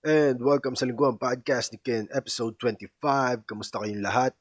And 0.00 0.40
welcome 0.40 0.80
sa 0.80 0.88
Lingguang 0.88 1.20
Podcast 1.20 1.76
ni 1.76 1.78
Ken, 1.84 2.08
episode 2.08 2.56
25. 2.56 3.44
Kamusta 3.44 3.84
kayong 3.84 4.00
lahat? 4.00 4.32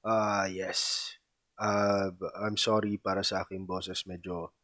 Ah, 0.00 0.08
uh, 0.08 0.46
yes. 0.48 1.12
Uh, 1.60 2.08
I'm 2.40 2.56
sorry 2.56 2.96
para 2.96 3.20
sa 3.20 3.44
aking 3.44 3.68
boses, 3.68 4.08
medyo 4.08 4.56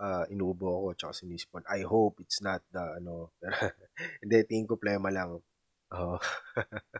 uh, 0.00 0.24
inuubo 0.32 0.80
ako 0.80 0.96
tsaka 0.96 1.12
sinisipon. 1.12 1.60
I 1.68 1.84
hope 1.84 2.24
it's 2.24 2.40
not 2.40 2.64
the 2.72 3.04
ano, 3.04 3.36
hindi, 4.24 4.36
tingin 4.48 4.64
ko 4.64 4.80
problema 4.80 5.12
lang. 5.12 5.44
Oh. 5.92 6.16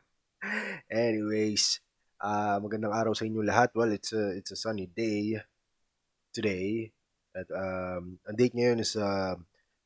Anyways, 0.92 1.80
uh, 2.20 2.60
magandang 2.60 2.92
araw 2.92 3.16
sa 3.16 3.24
inyo 3.24 3.40
lahat. 3.40 3.72
Well, 3.72 3.88
it's 3.88 4.12
a, 4.12 4.36
it's 4.36 4.52
a 4.52 4.60
sunny 4.60 4.92
day 4.92 5.40
today. 6.28 6.92
At 7.32 7.48
um, 7.48 8.20
ang 8.28 8.36
date 8.36 8.52
ngayon 8.52 8.84
is 8.84 9.00
uh, 9.00 9.40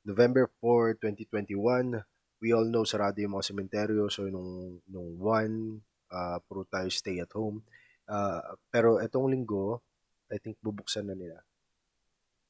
November 0.09 0.49
4, 0.65 0.97
2021, 1.05 2.01
we 2.41 2.57
all 2.57 2.65
know 2.65 2.89
sarado 2.89 3.21
yung 3.21 3.37
mga 3.37 3.53
sementeryo. 3.53 4.09
So, 4.09 4.25
nung, 4.33 4.81
nung 4.89 5.21
1, 5.21 5.85
uh, 6.09 6.41
puro 6.49 6.65
tayo 6.65 6.89
stay 6.89 7.21
at 7.21 7.29
home. 7.37 7.61
Uh, 8.09 8.57
pero 8.73 8.97
etong 9.05 9.29
linggo, 9.29 9.85
I 10.33 10.41
think 10.41 10.57
bubuksan 10.65 11.13
na 11.13 11.17
nila. 11.17 11.45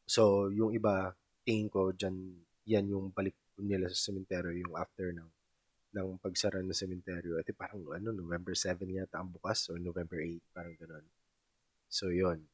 So, 0.07 0.55
yung 0.55 0.71
iba, 0.71 1.19
tingin 1.43 1.67
ko, 1.67 1.91
dyan, 1.91 2.47
yan 2.63 2.95
yung 2.95 3.11
balik 3.11 3.35
nila 3.59 3.91
sa 3.91 3.99
sementeryo, 4.15 4.55
yung 4.55 4.79
after 4.79 5.11
ng 5.11 5.27
ng 5.89 6.21
pagsara 6.23 6.63
ng 6.63 6.71
sementeryo. 6.71 7.43
Ito 7.43 7.57
parang 7.59 7.83
ano, 7.91 8.15
November 8.15 8.55
7 8.55 8.87
yata 8.87 9.19
ang 9.19 9.35
bukas 9.35 9.67
or 9.67 9.83
November 9.83 10.23
8, 10.23 10.55
parang 10.55 10.77
ganun. 10.79 11.07
So, 11.91 12.15
yon 12.15 12.47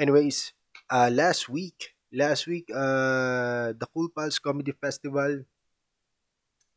Anyways, 0.00 0.50
uh, 0.90 1.12
last 1.12 1.46
week, 1.46 1.95
last 2.12 2.46
week, 2.46 2.70
uh, 2.74 3.72
the 3.74 3.86
Cool 3.92 4.08
Pals 4.14 4.38
Comedy 4.38 4.72
Festival, 4.72 5.44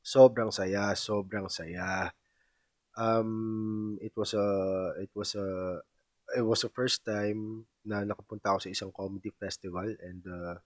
sobrang 0.02 0.50
saya, 0.50 0.94
sobrang 0.98 1.50
saya. 1.52 2.14
Um, 2.98 3.98
it 4.02 4.12
was 4.18 4.34
a, 4.34 4.48
it 5.00 5.12
was 5.16 5.36
a, 5.36 5.80
it 6.36 6.46
was 6.46 6.62
the 6.62 6.70
first 6.70 7.06
time 7.06 7.66
na 7.86 8.06
nakapunta 8.06 8.54
ako 8.54 8.60
sa 8.68 8.74
isang 8.74 8.92
comedy 8.94 9.34
festival 9.34 9.88
and 10.04 10.22
uh, 10.28 10.58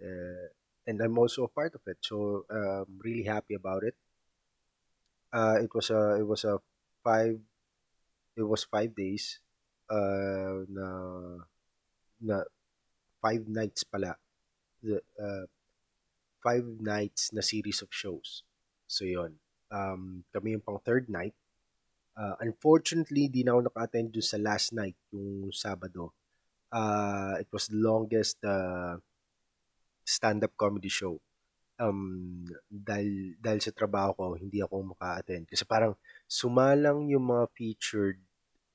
uh, 0.00 0.46
and 0.88 0.96
I'm 1.02 1.18
also 1.18 1.44
a 1.44 1.52
part 1.52 1.74
of 1.76 1.84
it. 1.84 2.00
So 2.00 2.48
um, 2.48 2.86
really 3.04 3.28
happy 3.28 3.52
about 3.52 3.84
it. 3.84 3.96
Uh, 5.28 5.60
it 5.60 5.68
was 5.74 5.90
a 5.92 6.16
it 6.16 6.24
was 6.24 6.44
a 6.48 6.56
five 7.04 7.36
it 8.36 8.46
was 8.46 8.64
five 8.64 8.96
days 8.96 9.44
uh, 9.92 10.64
na 10.72 10.86
na 12.24 12.36
five 13.22 13.46
nights 13.46 13.82
pala. 13.84 14.16
The, 14.82 15.02
uh, 15.18 15.46
five 16.42 16.64
nights 16.78 17.34
na 17.34 17.42
series 17.42 17.82
of 17.82 17.90
shows. 17.90 18.46
So, 18.86 19.04
yon 19.04 19.36
um, 19.72 20.24
kami 20.32 20.56
yung 20.56 20.64
pang 20.64 20.80
third 20.80 21.08
night. 21.08 21.34
Uh, 22.18 22.34
unfortunately, 22.42 23.30
di 23.30 23.46
na 23.46 23.54
ako 23.54 23.70
naka-attend 23.70 24.10
dun 24.10 24.26
sa 24.26 24.38
last 24.42 24.74
night, 24.74 24.98
yung 25.14 25.54
Sabado. 25.54 26.10
Uh, 26.68 27.38
it 27.38 27.46
was 27.54 27.70
the 27.70 27.78
longest 27.78 28.42
uh, 28.42 28.98
stand-up 30.02 30.50
comedy 30.58 30.90
show. 30.90 31.22
Um, 31.78 32.42
dahil, 32.66 33.38
dahil 33.38 33.60
sa 33.62 33.70
trabaho 33.70 34.10
ko, 34.18 34.24
hindi 34.34 34.58
ako 34.58 34.98
maka-attend. 34.98 35.46
Kasi 35.46 35.62
parang 35.62 35.94
sumalang 36.26 37.06
yung 37.06 37.30
mga 37.30 37.44
featured 37.54 38.18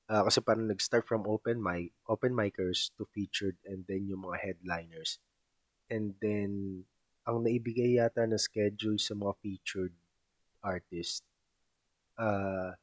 Uh, 0.04 0.20
kasi 0.28 0.44
parang 0.44 0.68
nag-start 0.68 1.08
from 1.08 1.24
open 1.24 1.56
mic, 1.56 1.88
open 2.04 2.36
micers 2.36 2.92
to 3.00 3.08
featured 3.16 3.56
and 3.64 3.88
then 3.88 4.04
yung 4.04 4.20
mga 4.20 4.36
headliners. 4.36 5.16
And 5.88 6.12
then, 6.20 6.84
ang 7.24 7.40
naibigay 7.40 7.96
yata 7.96 8.28
na 8.28 8.36
schedule 8.36 9.00
sa 9.00 9.16
mga 9.16 9.32
featured 9.40 9.96
artist, 10.60 11.24
uh, 12.20 12.76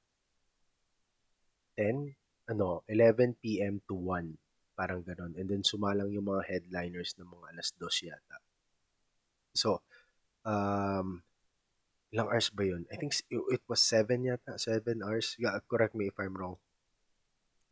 10, 1.78 2.18
ano, 2.50 2.82
11 2.90 3.38
p.m. 3.38 3.86
to 3.86 3.94
1. 3.94 4.38
Parang 4.74 5.06
ganon. 5.06 5.38
And 5.38 5.46
then 5.46 5.62
sumalang 5.62 6.10
yung 6.10 6.26
mga 6.26 6.50
headliners 6.50 7.14
ng 7.22 7.30
mga 7.30 7.46
alas 7.54 7.70
2 7.78 8.10
yata. 8.10 8.38
So, 9.54 9.86
um, 10.42 11.22
ilang 12.10 12.34
hours 12.34 12.50
ba 12.50 12.66
yun? 12.66 12.90
I 12.90 12.98
think 12.98 13.14
it 13.30 13.64
was 13.70 13.82
7 13.86 14.26
yata, 14.26 14.58
7 14.58 15.06
hours. 15.06 15.38
Yeah, 15.38 15.62
correct 15.70 15.94
me 15.94 16.10
if 16.10 16.18
I'm 16.18 16.34
wrong. 16.34 16.58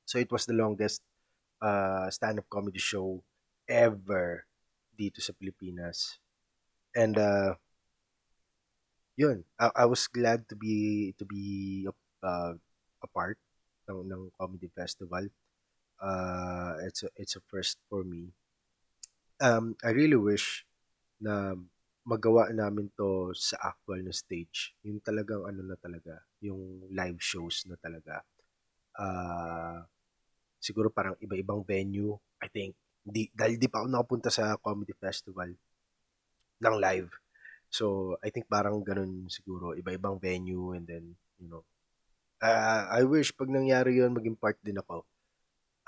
So 0.10 0.18
it 0.18 0.34
was 0.34 0.50
the 0.50 0.58
longest 0.58 1.06
uh, 1.62 2.10
stand-up 2.10 2.50
comedy 2.50 2.82
show 2.82 3.22
ever 3.70 4.42
dito 4.98 5.22
sa 5.22 5.38
Pilipinas. 5.38 6.18
And 6.98 7.14
uh, 7.14 7.54
yun, 9.14 9.46
I, 9.62 9.70
I 9.76 9.86
was 9.86 10.10
glad 10.10 10.50
to 10.50 10.58
be 10.58 11.14
to 11.22 11.26
be 11.30 11.86
uh, 12.26 12.58
a 13.06 13.08
part 13.14 13.38
ng 13.86 14.10
ng 14.10 14.34
comedy 14.34 14.74
festival. 14.74 15.30
Uh, 16.02 16.82
it's 16.90 17.06
a, 17.06 17.10
it's 17.14 17.38
a 17.38 17.44
first 17.46 17.78
for 17.86 18.02
me. 18.02 18.34
Um, 19.38 19.78
I 19.86 19.94
really 19.94 20.18
wish 20.18 20.66
na 21.22 21.54
magawa 22.02 22.50
namin 22.50 22.90
to 22.98 23.30
sa 23.38 23.78
actual 23.78 24.02
na 24.02 24.10
stage. 24.10 24.74
Yung 24.82 25.06
talagang 25.06 25.46
ano 25.46 25.62
na 25.62 25.78
talaga, 25.78 26.18
yung 26.42 26.90
live 26.90 27.22
shows 27.22 27.62
na 27.70 27.78
talaga. 27.78 28.26
Uh, 28.98 29.86
siguro 30.60 30.92
parang 30.92 31.16
iba-ibang 31.24 31.64
venue. 31.64 32.16
I 32.44 32.48
think, 32.52 32.76
di, 33.04 33.32
dahil 33.32 33.56
di 33.56 33.68
pa 33.72 33.84
ako 33.84 33.88
nakapunta 33.90 34.30
sa 34.30 34.60
comedy 34.60 34.94
festival 34.96 35.50
ng 36.60 36.76
live. 36.78 37.10
So, 37.72 38.16
I 38.20 38.30
think 38.30 38.52
parang 38.52 38.84
ganun 38.84 39.32
siguro, 39.32 39.74
iba-ibang 39.74 40.20
venue 40.20 40.76
and 40.76 40.86
then, 40.86 41.06
you 41.40 41.48
know, 41.48 41.64
uh, 42.44 42.88
I 42.90 43.04
wish 43.04 43.36
pag 43.36 43.52
nangyari 43.52 44.00
yon 44.00 44.16
maging 44.16 44.40
part 44.40 44.58
din 44.64 44.80
ako. 44.80 45.04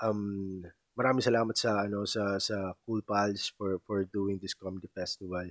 Um, 0.02 0.64
maraming 0.92 1.24
salamat 1.24 1.56
sa 1.56 1.88
ano 1.88 2.04
sa 2.04 2.36
sa 2.36 2.76
Cool 2.84 3.00
Pals 3.00 3.52
for 3.56 3.80
for 3.84 4.04
doing 4.04 4.36
this 4.36 4.52
comedy 4.56 4.88
festival. 4.92 5.48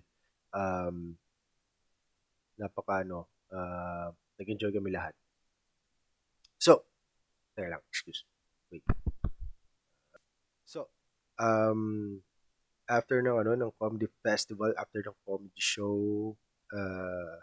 Um, 0.54 1.18
napaka 2.60 3.02
ano, 3.02 3.26
uh, 3.50 4.14
nag-enjoy 4.38 4.72
kami 4.72 4.94
lahat. 4.94 5.18
So, 6.62 6.86
teka 7.58 7.74
lang, 7.74 7.84
excuse. 7.90 8.22
Wait. 8.70 8.86
So, 10.72 10.88
um, 11.36 12.24
after 12.88 13.20
ng 13.20 13.44
ano 13.44 13.60
ng 13.60 13.76
comedy 13.76 14.08
festival, 14.24 14.72
after 14.80 15.04
ng 15.04 15.20
comedy 15.28 15.60
show, 15.60 16.32
uh, 16.72 17.36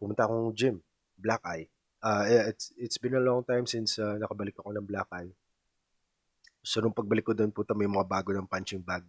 pumunta 0.00 0.24
akong 0.24 0.56
gym, 0.56 0.80
Black 1.20 1.44
Eye. 1.44 1.68
Uh, 2.00 2.48
it's 2.48 2.72
it's 2.80 2.96
been 2.96 3.12
a 3.12 3.20
long 3.20 3.44
time 3.44 3.68
since 3.68 4.00
uh, 4.00 4.16
nakabalik 4.16 4.56
ako 4.56 4.72
ng 4.72 4.88
Black 4.88 5.04
Eye. 5.12 5.36
So 6.64 6.80
nung 6.80 6.96
pagbalik 6.96 7.28
ko 7.28 7.36
doon 7.36 7.52
puta 7.52 7.76
may 7.76 7.88
mga 7.88 8.08
bago 8.08 8.32
ng 8.32 8.48
punching 8.48 8.80
bag. 8.80 9.04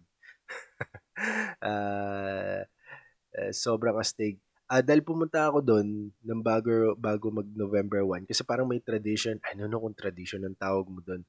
uh, 1.64 2.60
uh, 3.40 3.52
sobrang 3.56 3.96
astig. 3.96 4.36
Uh, 4.68 4.84
dahil 4.84 5.00
pumunta 5.00 5.48
ako 5.48 5.64
doon 5.64 6.12
ng 6.12 6.40
bago 6.44 6.92
bago 7.00 7.32
mag 7.32 7.48
November 7.56 8.04
1 8.04 8.28
kasi 8.28 8.44
parang 8.44 8.68
may 8.68 8.84
tradition, 8.84 9.40
I 9.40 9.56
don't 9.56 9.72
know 9.72 9.80
kung 9.80 9.96
tradition 9.96 10.44
ang 10.44 10.60
tawag 10.60 10.84
mo 10.84 11.00
doon 11.00 11.24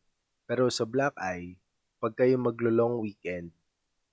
pero 0.50 0.66
sa 0.74 0.90
Black 0.90 1.14
Eye, 1.22 1.54
pag 2.02 2.18
kayo 2.18 2.42
maglo-long 2.42 2.98
weekend, 2.98 3.54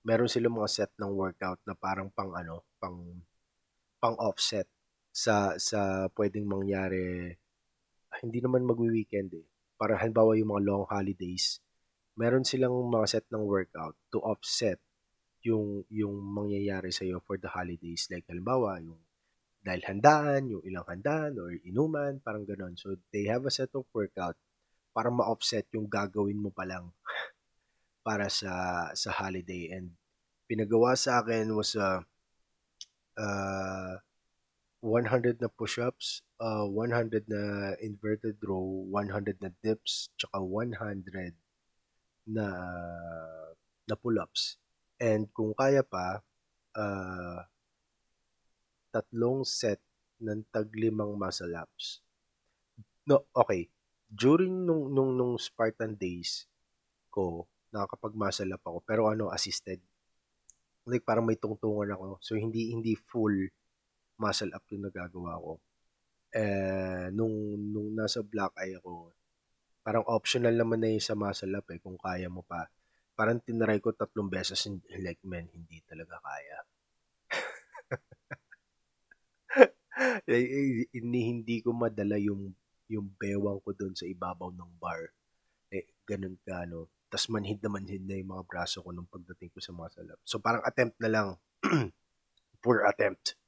meron 0.05 0.29
silang 0.29 0.53
mga 0.53 0.69
set 0.69 0.91
ng 1.01 1.09
workout 1.17 1.57
na 1.65 1.73
parang 1.73 2.13
pang 2.13 2.29
ano, 2.37 2.61
pang 2.77 3.01
pang 3.97 4.13
offset 4.21 4.69
sa 5.09 5.57
sa 5.57 6.05
pwedeng 6.13 6.45
mangyari 6.45 7.33
hindi 8.21 8.39
naman 8.41 8.69
magwi-weekend 8.69 9.33
eh. 9.33 9.47
Para 9.81 9.97
halimbawa 9.97 10.37
yung 10.37 10.53
mga 10.53 10.63
long 10.65 10.85
holidays, 10.85 11.57
meron 12.17 12.45
silang 12.45 12.73
mga 12.85 13.05
set 13.09 13.25
ng 13.33 13.41
workout 13.41 13.97
to 14.13 14.21
offset 14.21 14.77
yung 15.41 15.85
yung 15.89 16.17
mangyayari 16.21 16.93
sa 16.93 17.05
iyo 17.05 17.17
for 17.25 17.37
the 17.41 17.49
holidays 17.49 18.09
like 18.13 18.25
halimbawa 18.29 18.77
yung 18.81 19.01
dahil 19.61 19.83
handaan, 19.83 20.47
yung 20.47 20.63
ilang 20.63 20.87
handaan 20.87 21.35
or 21.43 21.51
inuman, 21.65 22.23
parang 22.23 22.47
ganon. 22.47 22.79
So 22.79 22.95
they 23.11 23.27
have 23.27 23.43
a 23.43 23.51
set 23.51 23.73
of 23.75 23.83
workout 23.91 24.39
para 24.97 25.13
ma-offset 25.13 25.69
yung 25.77 25.85
gagawin 25.85 26.41
mo 26.41 26.49
pa 26.49 26.65
lang 26.65 26.89
para 28.07 28.33
sa 28.33 28.89
sa 28.97 29.13
holiday 29.13 29.69
and 29.77 29.93
pinagawa 30.49 30.97
sa 30.97 31.21
akin 31.21 31.53
was 31.53 31.77
a 31.77 32.01
uh, 32.01 32.01
uh, 33.21 33.93
100 34.81 35.41
na 35.41 35.49
push-ups, 35.49 36.21
uh, 36.39 36.63
100 36.63 37.25
na 37.27 37.73
inverted 37.81 38.37
row, 38.45 38.85
100 38.93 39.41
na 39.41 39.49
dips, 39.65 40.13
tsaka 40.21 40.37
100 40.37 41.33
na 42.29 42.45
na 43.89 43.95
pull-ups. 43.97 44.61
And 45.01 45.27
kung 45.33 45.57
kaya 45.57 45.81
pa, 45.81 46.21
uh, 46.77 47.41
tatlong 48.93 49.43
set 49.43 49.81
ng 50.21 50.45
taglimang 50.53 51.17
muscle 51.17 51.57
ups. 51.57 52.05
No, 53.09 53.25
okay 53.33 53.67
during 54.07 54.65
nung 54.65 54.91
nung 54.91 55.11
nung 55.15 55.35
Spartan 55.39 55.95
days 55.95 56.47
ko, 57.11 57.47
nakakapag-muscle 57.75 58.51
up 58.55 58.63
ako 58.63 58.79
pero 58.83 59.11
ano 59.11 59.29
assisted. 59.31 59.79
like 60.87 61.03
parang 61.03 61.27
may 61.27 61.35
tungtungan 61.35 61.91
ako. 61.91 62.17
So 62.23 62.39
hindi 62.39 62.71
hindi 62.71 62.95
full 62.95 63.51
muscle 64.17 64.51
up 64.53 64.65
yung 64.73 64.89
nagagawa 64.89 65.37
ko. 65.37 65.59
Eh, 66.33 67.07
nung, 67.15 67.33
nung 67.71 67.95
nasa 67.95 68.19
black 68.25 68.53
eye 68.59 68.75
ako, 68.77 69.13
parang 69.85 70.03
optional 70.09 70.53
naman 70.53 70.83
na 70.83 70.91
yung 70.91 71.03
sa 71.03 71.15
muscle 71.15 71.55
up 71.55 71.67
eh, 71.71 71.79
kung 71.79 71.95
kaya 71.95 72.27
mo 72.27 72.43
pa. 72.43 72.67
Parang 73.17 73.41
tinry 73.41 73.79
ko 73.81 73.95
tatlong 73.95 74.29
beses, 74.29 74.69
like, 75.01 75.21
men, 75.25 75.49
hindi 75.49 75.81
talaga 75.87 76.21
kaya. 76.21 76.57
eh, 80.29 80.85
hindi, 80.93 81.19
hindi 81.25 81.55
ko 81.65 81.73
madala 81.73 82.21
yung 82.21 82.53
yung 82.87 83.11
bewang 83.19 83.59
ko 83.63 83.75
doon 83.75 83.93
sa 83.93 84.07
ibabaw 84.07 84.51
ng 84.51 84.71
bar. 84.79 85.11
Eh, 85.71 85.87
ganun 86.07 86.39
ka, 86.43 86.63
no? 86.67 86.87
Tapos 87.07 87.31
manhid 87.31 87.63
na 87.63 87.71
manhid 87.71 88.03
na 88.03 88.19
yung 88.19 88.31
mga 88.35 88.47
braso 88.47 88.83
ko 88.83 88.91
nung 88.91 89.07
pagdating 89.07 89.51
ko 89.51 89.59
sa 89.63 89.71
muscle 89.71 90.07
up. 90.11 90.19
So, 90.27 90.39
parang 90.43 90.63
attempt 90.63 90.99
na 90.99 91.11
lang. 91.11 91.27
Poor 92.63 92.83
attempt 92.83 93.39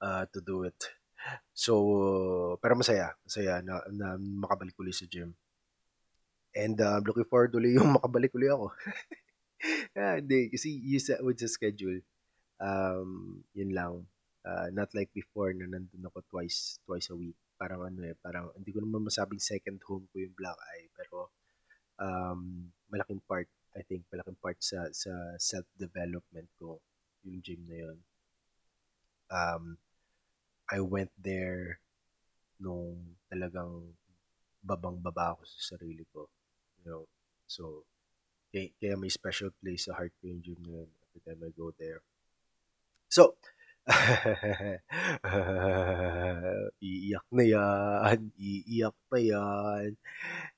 uh, 0.00 0.24
to 0.32 0.40
do 0.40 0.64
it. 0.64 0.76
So, 1.52 2.56
pero 2.60 2.76
masaya. 2.76 3.16
Masaya 3.24 3.60
na, 3.60 3.80
na 3.92 4.16
makabalik 4.20 4.76
ulit 4.80 4.96
sa 4.96 5.08
gym. 5.08 5.36
And 6.54 6.78
uh, 6.80 7.02
looking 7.02 7.28
forward 7.28 7.52
ulit 7.56 7.76
yung 7.76 7.92
makabalik 7.96 8.32
ulit 8.32 8.52
ako. 8.52 8.72
yeah, 9.96 10.16
hindi. 10.20 10.48
Kasi 10.48 10.72
you 10.72 11.00
with 11.24 11.40
the 11.40 11.48
schedule, 11.48 12.00
um, 12.60 13.42
yun 13.52 13.72
lang. 13.72 14.08
Uh, 14.44 14.68
not 14.76 14.92
like 14.92 15.08
before 15.16 15.56
na 15.56 15.64
nandun 15.64 16.04
ako 16.04 16.20
twice, 16.28 16.76
twice 16.84 17.08
a 17.08 17.16
week. 17.16 17.36
Parang 17.54 17.86
ano 17.86 18.02
eh, 18.02 18.16
parang 18.18 18.50
hindi 18.58 18.70
ko 18.74 18.82
naman 18.82 19.06
masabing 19.06 19.40
second 19.40 19.78
home 19.86 20.06
ko 20.10 20.16
yung 20.18 20.34
Black 20.34 20.58
Eye. 20.74 20.90
Pero 20.94 21.30
um, 21.98 22.70
malaking 22.90 23.22
part, 23.26 23.48
I 23.74 23.82
think, 23.82 24.06
malaking 24.10 24.38
part 24.38 24.58
sa, 24.62 24.90
sa 24.90 25.10
self-development 25.38 26.48
ko 26.58 26.78
yung 27.26 27.40
gym 27.42 27.62
na 27.66 27.76
yun. 27.78 27.98
Um, 29.30 29.64
I 30.70 30.80
went 30.80 31.10
there 31.18 31.80
nung 32.60 33.18
talagang 33.28 33.94
babang-baba 34.64 35.36
ako 35.36 35.42
sa 35.44 35.76
sarili 35.76 36.06
ko. 36.08 36.30
You 36.80 36.84
know, 36.88 37.02
so, 37.44 37.84
kaya, 38.48 38.70
kaya 38.80 38.94
may 38.96 39.10
special 39.10 39.50
place 39.60 39.90
sa 39.90 39.96
heart 39.98 40.14
ko 40.22 40.30
yung 40.30 40.40
gym 40.40 40.60
na 40.64 40.82
yun 40.82 40.90
every 41.10 41.22
time 41.24 41.40
I 41.44 41.52
go 41.52 41.74
there. 41.76 42.00
So, 43.10 43.36
iiyak 46.80 47.26
na 47.28 47.44
yan. 47.44 48.32
Iiyak 48.40 48.96
pa 49.12 49.20
yan. 49.20 50.00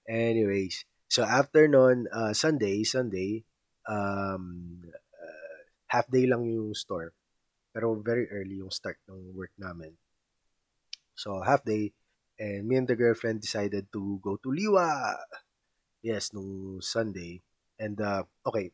Anyways, 0.06 0.87
so 1.11 1.26
after 1.26 1.67
nun, 1.67 2.06
uh, 2.14 2.31
Sunday, 2.31 2.87
Sunday, 2.87 3.43
um, 3.90 4.78
uh, 5.11 5.58
half 5.90 6.06
day 6.06 6.31
lang 6.31 6.46
yung 6.46 6.70
store. 6.75 7.11
Pero 7.75 7.99
very 7.99 8.31
early 8.31 8.62
yung 8.62 8.70
start 8.70 8.96
ng 9.11 9.34
work 9.34 9.52
namin. 9.58 9.99
So, 11.19 11.43
half 11.43 11.64
day, 11.67 11.93
and 12.38 12.69
me 12.69 12.76
and 12.76 12.87
the 12.87 12.94
girlfriend 12.96 13.40
decided 13.40 13.90
to 13.93 14.20
go 14.22 14.37
to 14.38 14.49
Liwa. 14.52 15.17
Yes, 16.00 16.31
nung 16.31 16.79
Sunday. 16.79 17.43
And, 17.81 17.99
uh, 18.00 18.22
okay. 18.46 18.70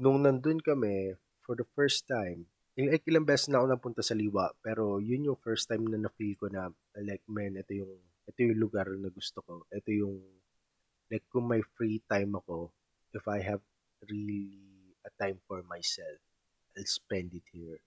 Nung 0.00 0.20
nandun 0.26 0.60
kami, 0.60 1.16
for 1.46 1.54
the 1.54 1.64
first 1.78 2.10
time, 2.10 2.50
like, 2.74 3.06
ilang 3.06 3.24
beses 3.24 3.48
na 3.48 3.62
ako 3.62 3.66
napunta 3.70 4.02
sa 4.02 4.18
Liwa, 4.18 4.50
pero 4.60 4.98
yun 4.98 5.30
yung 5.32 5.38
first 5.38 5.70
time 5.70 5.86
na 5.86 5.96
na-feel 5.96 6.34
ko 6.36 6.50
na, 6.50 6.68
like, 6.98 7.22
man, 7.30 7.56
ito 7.56 7.72
yung, 7.72 7.94
ito 8.26 8.38
yung 8.42 8.58
lugar 8.58 8.90
na 8.98 9.08
gusto 9.08 9.40
ko. 9.46 9.64
Ito 9.70 9.88
yung, 9.94 10.18
like, 11.08 11.24
kung 11.30 11.46
may 11.46 11.62
free 11.78 12.02
time 12.10 12.34
ako, 12.36 12.74
if 13.14 13.24
I 13.30 13.40
have 13.40 13.62
really 14.10 14.52
a 15.06 15.10
time 15.16 15.38
for 15.46 15.62
myself, 15.64 16.18
I'll 16.76 16.84
spend 16.84 17.32
it 17.32 17.46
here. 17.54 17.80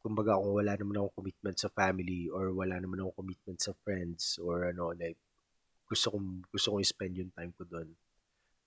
Kumbaga 0.00 0.40
kung 0.40 0.56
wala 0.56 0.72
naman 0.78 0.96
akong 0.96 1.20
commitment 1.20 1.60
sa 1.60 1.68
family 1.68 2.32
or 2.32 2.56
wala 2.56 2.80
naman 2.80 3.04
akong 3.04 3.26
commitment 3.26 3.60
sa 3.60 3.76
friends 3.84 4.40
or 4.40 4.70
ano, 4.72 4.96
like, 4.96 5.18
gusto 5.84 6.14
kong, 6.14 6.46
gusto 6.48 6.72
kong 6.72 6.86
spend 6.86 7.20
yung 7.20 7.34
time 7.36 7.52
ko 7.52 7.68
doon. 7.68 7.90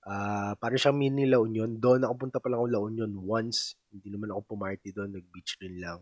Uh, 0.03 0.51
parang 0.59 0.79
siyang 0.79 0.99
mini 0.99 1.23
La 1.25 1.39
Union. 1.39 1.79
Doon 1.79 2.03
nakapunta 2.03 2.43
pa 2.43 2.51
lang 2.51 2.59
ako 2.59 2.67
La 2.67 2.81
Union 2.83 3.11
once. 3.23 3.79
Hindi 3.89 4.11
naman 4.11 4.35
ako 4.35 4.55
pumarty 4.55 4.91
doon. 4.91 5.15
Nag-beach 5.15 5.59
rin 5.63 5.79
lang. 5.79 5.99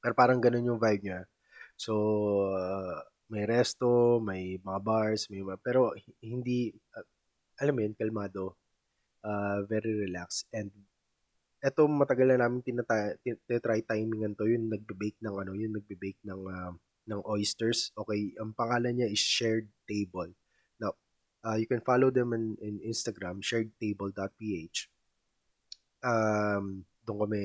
Pero 0.00 0.12
parang 0.16 0.40
ganun 0.40 0.74
yung 0.74 0.80
vibe 0.80 1.04
niya. 1.04 1.20
So, 1.76 1.94
uh, 2.52 3.00
may 3.32 3.48
resto, 3.48 4.20
may 4.20 4.60
mga 4.60 4.80
bars, 4.84 5.32
may 5.32 5.40
mga, 5.40 5.56
pero 5.64 5.96
hindi, 6.20 6.68
uh, 6.92 7.06
alam 7.64 7.72
mo 7.72 7.80
yun, 7.80 7.96
kalmado, 7.96 8.60
uh, 9.24 9.64
very 9.64 9.96
relaxed, 9.96 10.44
and 10.52 10.68
eto 11.62 11.86
matagal 11.86 12.34
na 12.34 12.44
namin 12.44 12.60
tinata- 12.60 13.16
tinatry 13.22 13.86
timingan 13.86 14.36
to, 14.36 14.50
yung 14.50 14.68
nagbe-bake 14.68 15.16
ng 15.24 15.36
ano, 15.38 15.56
yung 15.56 15.78
nagbe-bake 15.78 16.20
ng 16.26 16.42
uh, 16.44 16.72
ng 17.08 17.20
oysters. 17.26 17.90
Okay, 17.96 18.34
ang 18.38 18.52
pangalan 18.54 18.98
niya 18.98 19.08
is 19.10 19.22
Shared 19.22 19.70
Table. 19.88 20.30
Uh, 21.42 21.58
you 21.58 21.66
can 21.66 21.82
follow 21.82 22.10
them 22.10 22.32
in, 22.32 22.54
in 22.62 22.78
Instagram, 22.86 23.42
sharedtable.ph. 23.42 24.78
Um, 26.02 26.86
doon 27.02 27.18
kami 27.26 27.44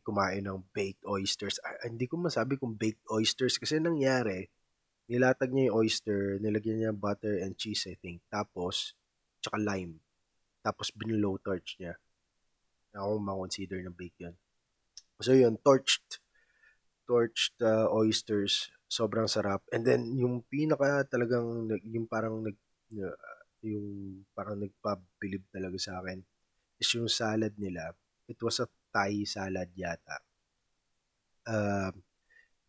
kumain 0.00 0.44
ng 0.48 0.64
baked 0.72 1.04
oysters. 1.04 1.60
Ah, 1.60 1.76
hindi 1.84 2.08
ko 2.08 2.16
masabi 2.16 2.56
kung 2.56 2.72
baked 2.72 3.04
oysters 3.12 3.60
kasi 3.60 3.76
nangyari, 3.76 4.48
nilatag 5.12 5.52
niya 5.52 5.68
yung 5.68 5.84
oyster, 5.84 6.40
nilagyan 6.40 6.80
niya 6.80 6.92
butter 6.96 7.36
and 7.44 7.60
cheese, 7.60 7.84
I 7.84 8.00
think. 8.00 8.24
Tapos, 8.32 8.96
tsaka 9.44 9.60
lime. 9.60 10.00
Tapos, 10.64 10.88
binlow 10.96 11.36
torch 11.44 11.76
niya 11.76 12.00
ako 12.94 13.18
ma-consider 13.18 13.82
na 13.82 13.90
bake 13.90 14.18
yun. 14.22 14.34
So 15.18 15.34
yun, 15.34 15.58
torched 15.62 16.22
torched 17.04 17.58
uh, 17.60 17.90
oysters, 17.92 18.70
sobrang 18.88 19.28
sarap. 19.28 19.60
And 19.74 19.84
then 19.84 20.14
yung 20.16 20.46
pinaka 20.48 21.04
talagang 21.04 21.68
yung 21.84 22.08
parang 22.08 22.40
nag 22.46 22.56
yung 23.64 23.86
parang 24.36 24.60
nagpabilib 24.60 25.42
talaga 25.48 25.78
sa 25.80 25.98
akin 26.04 26.20
is 26.76 26.88
yung 26.94 27.08
salad 27.08 27.54
nila. 27.56 27.92
It 28.28 28.40
was 28.44 28.60
a 28.60 28.68
Thai 28.94 29.26
salad 29.26 29.74
yata. 29.74 30.22
Uh, 31.44 31.90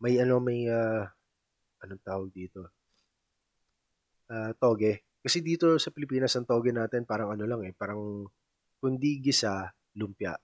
may 0.02 0.18
ano 0.18 0.42
may 0.42 0.66
uh, 0.66 1.06
anong 1.86 2.02
tawag 2.02 2.30
dito? 2.34 2.74
Uh, 4.26 4.50
toge. 4.58 5.06
Kasi 5.22 5.38
dito 5.42 5.78
sa 5.78 5.94
Pilipinas 5.94 6.34
ang 6.34 6.46
toge 6.46 6.74
natin 6.74 7.06
parang 7.06 7.30
ano 7.30 7.46
lang 7.46 7.62
eh, 7.62 7.74
parang 7.74 8.26
kundi 8.82 9.22
gisa 9.22 9.70
lumpia. 9.94 10.34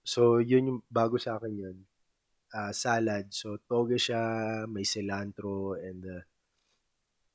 So, 0.00 0.40
yun 0.40 0.66
yung 0.72 0.80
bago 0.88 1.20
sa 1.20 1.36
akin 1.36 1.52
yun. 1.52 1.76
Uh, 2.50 2.72
salad. 2.74 3.30
So, 3.30 3.60
toge 3.68 4.00
siya, 4.00 4.20
may 4.66 4.82
cilantro, 4.82 5.78
and 5.78 6.02
uh, 6.02 6.22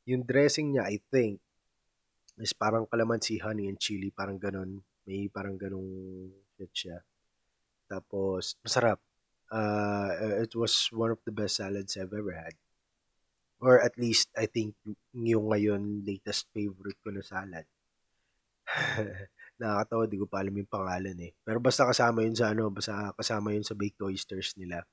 yung 0.09 0.27
dressing 0.27 0.75
niya, 0.75 0.89
I 0.89 1.00
think, 1.07 1.39
is 2.39 2.53
parang 2.53 2.87
kalamansi, 2.87 3.39
honey, 3.39 3.71
and 3.71 3.79
chili. 3.79 4.11
Parang 4.11 4.35
ganun. 4.35 4.83
May 5.07 5.29
parang 5.31 5.55
ganung 5.55 5.87
shit 6.57 6.71
siya. 6.73 6.97
Tapos, 7.87 8.57
masarap. 8.65 8.99
Uh, 9.47 10.41
it 10.41 10.51
was 10.57 10.89
one 10.89 11.13
of 11.13 11.21
the 11.23 11.31
best 11.31 11.61
salads 11.61 11.95
I've 11.95 12.11
ever 12.11 12.33
had. 12.33 12.57
Or 13.61 13.79
at 13.79 13.95
least, 13.95 14.33
I 14.35 14.49
think, 14.51 14.75
yung 15.15 15.47
ngayon, 15.47 16.03
latest 16.03 16.51
favorite 16.51 16.99
ko 16.99 17.13
na 17.13 17.23
salad. 17.23 17.63
Nakakatawa, 19.61 20.03
di 20.09 20.17
ko 20.19 20.27
pa 20.27 20.43
alam 20.43 20.59
yung 20.59 20.67
pangalan 20.67 21.17
eh. 21.23 21.31
Pero 21.45 21.63
basta 21.63 21.87
kasama 21.87 22.25
yun 22.25 22.35
sa 22.35 22.51
ano, 22.51 22.67
basta 22.67 23.15
kasama 23.15 23.55
yun 23.55 23.63
sa 23.63 23.77
baked 23.77 24.01
oysters 24.03 24.51
nila. 24.59 24.83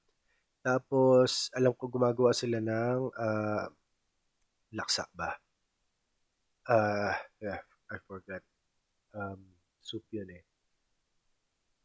Tapos, 0.62 1.50
alam 1.58 1.74
ko 1.74 1.90
gumagawa 1.90 2.30
sila 2.30 2.62
ng 2.62 3.10
uh, 3.10 3.66
laksa 4.78 5.10
ba? 5.10 5.34
Uh, 6.68 7.14
yeah, 7.42 7.58
I 7.90 7.96
forgot. 8.06 8.42
Um, 9.14 9.40
soup 9.82 10.04
yun 10.14 10.30
eh. 10.30 10.42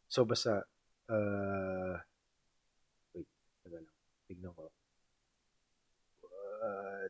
So, 0.07 0.23
basta, 0.23 0.63
uh, 1.09 1.95
wait, 3.13 3.27
taga 3.65 3.77
lang. 3.83 3.95
Tignan 4.29 4.51
ko. 4.55 4.69
Uh, 6.63 7.07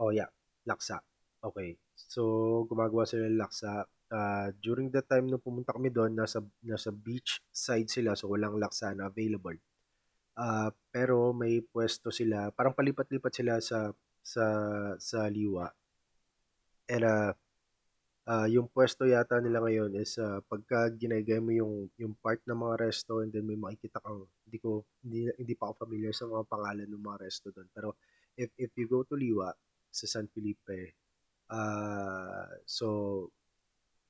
oh 0.00 0.10
yeah, 0.10 0.28
laksa. 0.68 1.00
Okay. 1.44 1.76
So, 1.96 2.22
gumagawa 2.68 3.04
sila 3.06 3.28
ng 3.28 3.38
laksa. 3.40 3.84
Uh, 4.06 4.54
during 4.62 4.88
that 4.94 5.10
time 5.10 5.26
nung 5.26 5.42
pumunta 5.42 5.74
kami 5.74 5.90
doon, 5.90 6.14
nasa, 6.14 6.38
nasa 6.62 6.94
beach 6.94 7.42
side 7.50 7.90
sila, 7.90 8.14
so 8.14 8.30
walang 8.30 8.58
laksa 8.58 8.94
na 8.94 9.10
available. 9.10 9.56
Uh, 10.36 10.68
pero 10.92 11.32
may 11.32 11.64
pwesto 11.64 12.12
sila, 12.12 12.52
parang 12.52 12.76
palipat-lipat 12.76 13.32
sila 13.32 13.54
sa 13.58 13.90
sa 14.26 14.46
sa 14.98 15.30
Liwa. 15.30 15.70
And 16.90 17.06
uh, 17.06 17.32
uh, 18.26 18.46
yung 18.50 18.66
pwesto 18.74 19.06
yata 19.06 19.38
nila 19.38 19.62
ngayon 19.62 19.94
is 20.02 20.18
uh, 20.18 20.42
pagka 20.50 20.90
ginagay 20.98 21.38
mo 21.38 21.54
yung 21.54 21.74
yung 22.02 22.18
part 22.18 22.42
ng 22.42 22.58
mga 22.58 22.90
resto 22.90 23.22
and 23.22 23.30
then 23.30 23.46
may 23.46 23.58
makikita 23.58 24.02
kang 24.02 24.26
hindi 24.46 24.58
ko 24.58 24.82
hindi, 25.06 25.30
hindi 25.38 25.54
pa 25.54 25.70
ako 25.70 25.86
familiar 25.86 26.10
sa 26.10 26.26
mga 26.26 26.44
pangalan 26.50 26.90
ng 26.90 27.02
mga 27.06 27.18
resto 27.22 27.54
doon. 27.54 27.70
Pero 27.70 27.94
if 28.34 28.50
if 28.58 28.74
you 28.74 28.90
go 28.90 29.06
to 29.06 29.14
Liwa 29.14 29.54
sa 29.94 30.06
San 30.10 30.26
Felipe, 30.34 30.98
Uh, 31.46 32.50
so, 32.66 32.86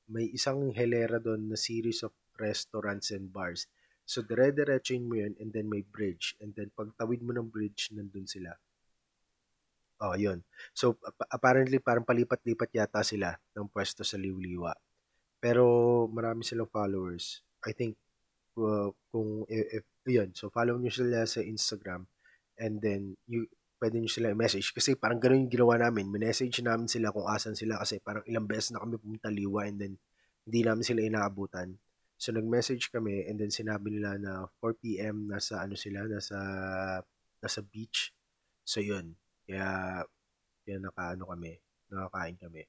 may 0.09 0.33
isang 0.33 0.73
helera 0.73 1.21
doon 1.21 1.53
na 1.53 1.59
series 1.59 2.01
of 2.01 2.13
restaurants 2.41 3.13
and 3.13 3.29
bars. 3.29 3.69
So, 4.07 4.25
dire-diretsuin 4.25 5.05
mo 5.05 5.21
yun 5.21 5.35
and 5.37 5.53
then 5.53 5.69
may 5.69 5.85
bridge. 5.85 6.39
And 6.41 6.55
then, 6.57 6.73
pag 6.73 6.95
tawid 6.97 7.21
mo 7.21 7.37
ng 7.37 7.53
bridge, 7.53 7.93
nandun 7.93 8.25
sila. 8.25 8.57
Oh, 9.97 10.13
yun. 10.13 10.45
So, 10.77 11.01
apparently, 11.33 11.81
parang 11.81 12.05
palipat-lipat 12.05 12.69
yata 12.73 13.01
sila 13.01 13.33
ng 13.57 13.73
pwesto 13.73 14.05
sa 14.05 14.21
Liwliwa. 14.21 14.77
Pero, 15.41 15.65
marami 16.13 16.45
silang 16.45 16.69
followers. 16.69 17.41
I 17.65 17.73
think, 17.73 17.97
uh, 18.61 18.93
kung, 19.09 19.49
if, 19.49 19.81
if, 19.81 19.85
yun. 20.05 20.37
So, 20.37 20.53
follow 20.53 20.77
nyo 20.77 20.93
sila 20.93 21.25
sa 21.25 21.41
Instagram. 21.41 22.05
And 22.61 22.77
then, 22.85 23.17
you, 23.25 23.49
pwede 23.81 24.01
nyo 24.01 24.11
sila 24.11 24.33
i-message. 24.33 24.73
Kasi 24.73 24.97
parang 24.97 25.21
ganun 25.21 25.49
yung 25.49 25.53
ginawa 25.53 25.81
namin. 25.81 26.09
Minessage 26.09 26.61
namin 26.65 26.89
sila 26.89 27.13
kung 27.13 27.29
asan 27.29 27.57
sila 27.57 27.81
kasi 27.81 28.01
parang 28.01 28.25
ilang 28.25 28.49
beses 28.49 28.73
na 28.73 28.81
kami 28.81 28.97
pumunta 28.97 29.29
liwa 29.29 29.69
and 29.69 29.79
then 29.81 29.93
hindi 30.49 30.61
namin 30.65 30.85
sila 30.85 31.01
inaabutan. 31.05 31.77
So 32.17 32.33
nag-message 32.33 32.89
kami 32.89 33.29
and 33.29 33.37
then 33.37 33.53
sinabi 33.53 33.93
nila 33.93 34.17
na 34.17 34.49
4 34.65 34.73
PM 34.81 35.29
nasa 35.29 35.61
ano 35.61 35.77
sila, 35.77 36.09
nasa 36.09 36.39
nasa 37.45 37.61
beach. 37.61 38.17
So 38.65 38.81
yun. 38.81 39.13
Kaya 39.47 40.03
kaya 40.67 40.79
nakaano 40.83 41.25
kami, 41.31 41.63
nakakain 41.89 42.37
kami. 42.43 42.67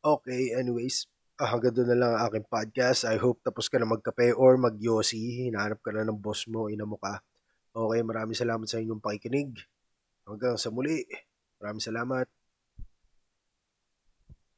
Okay, 0.00 0.56
anyways, 0.56 1.04
ah, 1.36 1.52
hanggang 1.52 1.76
doon 1.76 1.88
na 1.92 1.98
lang 2.00 2.12
ang 2.16 2.32
aking 2.32 2.48
podcast. 2.48 3.04
I 3.04 3.20
hope 3.20 3.44
tapos 3.44 3.68
ka 3.68 3.76
na 3.76 3.84
magkape 3.84 4.32
or 4.32 4.56
magyosi. 4.56 5.48
Hinahanap 5.52 5.84
ka 5.84 5.92
na 5.92 6.08
ng 6.08 6.16
boss 6.16 6.48
mo, 6.48 6.72
ina 6.72 6.88
mo 6.88 6.96
ka. 6.96 7.20
Okay, 7.76 8.00
maraming 8.00 8.34
salamat 8.34 8.64
sa 8.64 8.80
inyong 8.80 9.04
pakikinig. 9.04 9.60
Hanggang 10.24 10.56
sa 10.56 10.72
muli. 10.72 11.04
Maraming 11.60 11.84
salamat. 11.84 12.39